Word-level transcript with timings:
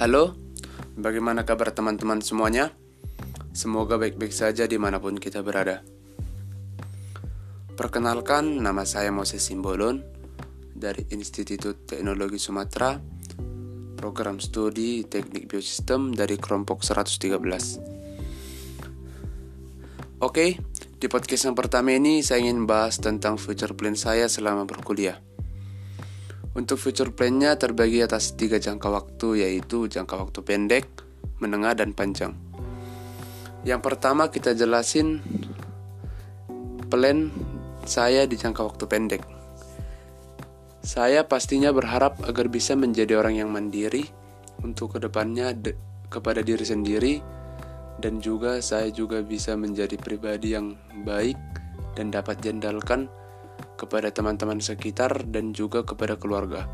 Halo, 0.00 0.32
bagaimana 0.96 1.44
kabar 1.44 1.76
teman-teman 1.76 2.24
semuanya? 2.24 2.72
Semoga 3.52 4.00
baik-baik 4.00 4.32
saja 4.32 4.64
di 4.64 4.80
mana 4.80 4.96
pun 4.96 5.20
kita 5.20 5.44
berada. 5.44 5.84
Perkenalkan, 7.76 8.64
nama 8.64 8.88
saya 8.88 9.12
Moses 9.12 9.44
Simbolon 9.44 10.00
dari 10.72 11.04
Institut 11.12 11.84
Teknologi 11.84 12.40
Sumatera, 12.40 12.96
program 14.00 14.40
studi 14.40 15.04
Teknik 15.04 15.52
Biosistem 15.52 16.16
dari 16.16 16.40
kelompok 16.40 16.80
113. 16.80 17.36
Oke, 20.24 20.56
di 20.96 21.06
podcast 21.12 21.44
yang 21.44 21.52
pertama 21.52 21.92
ini 21.92 22.24
saya 22.24 22.40
ingin 22.40 22.64
bahas 22.64 22.96
tentang 22.96 23.36
future 23.36 23.76
plan 23.76 24.00
saya 24.00 24.32
selama 24.32 24.64
berkuliah. 24.64 25.20
Untuk 26.60 26.76
future 26.76 27.08
plan-nya 27.08 27.56
terbagi 27.56 28.04
atas 28.04 28.36
tiga 28.36 28.60
jangka 28.60 28.92
waktu 28.92 29.48
yaitu 29.48 29.88
jangka 29.88 30.28
waktu 30.28 30.44
pendek, 30.44 30.84
menengah, 31.40 31.72
dan 31.72 31.96
panjang. 31.96 32.36
Yang 33.64 33.80
pertama 33.80 34.28
kita 34.28 34.52
jelasin 34.52 35.24
plan 36.92 37.32
saya 37.88 38.28
di 38.28 38.36
jangka 38.36 38.60
waktu 38.60 38.84
pendek. 38.84 39.24
Saya 40.84 41.24
pastinya 41.24 41.72
berharap 41.72 42.20
agar 42.28 42.52
bisa 42.52 42.76
menjadi 42.76 43.16
orang 43.16 43.40
yang 43.40 43.48
mandiri 43.48 44.04
untuk 44.60 44.96
ke 44.96 44.98
depannya 45.00 45.56
kepada 46.12 46.44
diri 46.44 46.64
sendiri 46.68 47.24
dan 48.04 48.20
juga 48.20 48.60
saya 48.60 48.92
juga 48.92 49.24
bisa 49.24 49.56
menjadi 49.56 49.96
pribadi 49.96 50.52
yang 50.52 50.76
baik 51.08 51.40
dan 51.96 52.12
dapat 52.12 52.36
jendalkan 52.44 53.08
kepada 53.78 54.12
teman-teman 54.12 54.60
sekitar 54.60 55.24
dan 55.28 55.56
juga 55.56 55.82
kepada 55.82 56.16
keluarga. 56.16 56.68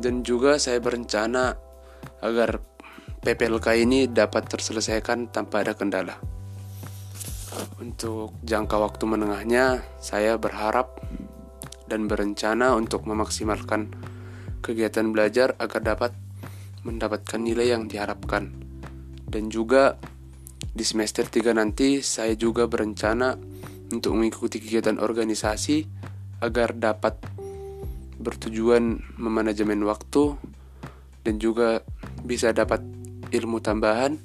Dan 0.00 0.26
juga 0.26 0.58
saya 0.58 0.82
berencana 0.82 1.54
agar 2.24 2.58
PPLK 3.24 3.66
ini 3.80 4.10
dapat 4.10 4.48
terselesaikan 4.50 5.32
tanpa 5.32 5.64
ada 5.64 5.72
kendala. 5.72 6.18
Untuk 7.78 8.34
jangka 8.42 8.76
waktu 8.76 9.04
menengahnya, 9.06 9.86
saya 10.02 10.36
berharap 10.36 10.98
dan 11.86 12.10
berencana 12.10 12.74
untuk 12.74 13.06
memaksimalkan 13.06 13.92
kegiatan 14.64 15.12
belajar 15.12 15.54
agar 15.60 15.80
dapat 15.84 16.12
mendapatkan 16.82 17.40
nilai 17.40 17.76
yang 17.76 17.86
diharapkan. 17.86 18.52
Dan 19.24 19.52
juga 19.52 19.96
di 20.74 20.82
semester 20.82 21.28
3 21.28 21.54
nanti 21.54 22.02
saya 22.02 22.34
juga 22.34 22.66
berencana 22.66 23.36
untuk 23.92 24.16
mengikuti 24.16 24.62
kegiatan 24.62 24.96
organisasi 24.96 25.84
agar 26.40 26.76
dapat 26.76 27.20
bertujuan 28.20 29.02
memanajemen 29.20 29.84
waktu 29.84 30.38
dan 31.24 31.40
juga 31.40 31.82
bisa 32.24 32.52
dapat 32.52 32.80
ilmu 33.32 33.58
tambahan, 33.60 34.20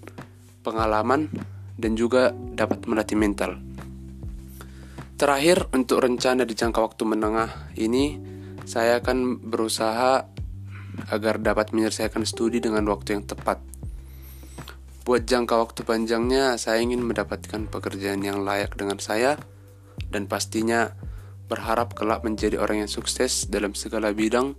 pengalaman, 0.62 1.32
dan 1.80 1.96
juga 1.96 2.32
dapat 2.32 2.86
melatih 2.86 3.16
mental. 3.16 3.58
Terakhir, 5.20 5.68
untuk 5.76 6.00
rencana 6.00 6.48
di 6.48 6.56
jangka 6.56 6.80
waktu 6.80 7.04
menengah 7.04 7.76
ini, 7.76 8.20
saya 8.64 9.04
akan 9.04 9.44
berusaha 9.44 10.28
agar 11.12 11.36
dapat 11.40 11.72
menyelesaikan 11.76 12.24
studi 12.24 12.60
dengan 12.64 12.88
waktu 12.88 13.20
yang 13.20 13.24
tepat. 13.28 13.60
Buat 15.10 15.26
jangka 15.26 15.58
waktu 15.58 15.82
panjangnya, 15.90 16.54
saya 16.62 16.86
ingin 16.86 17.02
mendapatkan 17.02 17.66
pekerjaan 17.66 18.22
yang 18.22 18.46
layak 18.46 18.78
dengan 18.78 19.02
saya, 19.02 19.42
dan 20.06 20.30
pastinya 20.30 20.94
berharap 21.50 21.98
kelak 21.98 22.22
menjadi 22.22 22.62
orang 22.62 22.86
yang 22.86 22.92
sukses 22.94 23.50
dalam 23.50 23.74
segala 23.74 24.14
bidang 24.14 24.54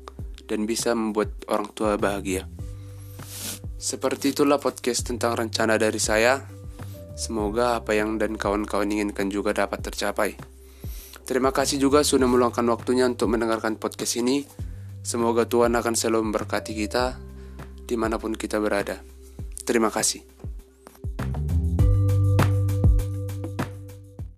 dan 0.50 0.66
bisa 0.66 0.90
membuat 0.90 1.30
orang 1.46 1.70
tua 1.70 1.94
bahagia. 1.94 2.50
Seperti 3.78 4.34
itulah 4.34 4.58
podcast 4.58 5.06
tentang 5.06 5.38
rencana 5.38 5.78
dari 5.78 6.02
saya. 6.02 6.42
Semoga 7.14 7.78
apa 7.78 7.94
yang 7.94 8.18
dan 8.18 8.34
kawan-kawan 8.34 8.90
inginkan 8.90 9.30
juga 9.30 9.54
dapat 9.54 9.86
tercapai. 9.86 10.34
Terima 11.30 11.54
kasih 11.54 11.78
juga 11.78 12.02
sudah 12.02 12.26
meluangkan 12.26 12.66
waktunya 12.74 13.06
untuk 13.06 13.30
mendengarkan 13.30 13.78
podcast 13.78 14.18
ini. 14.18 14.42
Semoga 15.06 15.46
Tuhan 15.46 15.78
akan 15.78 15.94
selalu 15.94 16.26
memberkati 16.26 16.74
kita 16.74 17.22
di 17.86 17.94
mana 17.94 18.18
pun 18.18 18.34
kita 18.34 18.58
berada. 18.58 19.09
Terima 19.70 19.86
kasih. 19.86 20.26